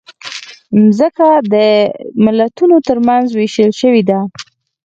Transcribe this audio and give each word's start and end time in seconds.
مځکه 0.81 1.27
د 1.53 1.55
ملتونو 2.25 2.75
ترمنځ 2.87 3.27
وېشل 3.33 3.71
شوې 3.81 4.03
ده. 4.09 4.19